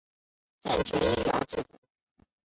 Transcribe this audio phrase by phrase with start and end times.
[0.63, 1.79] 健全医疗制度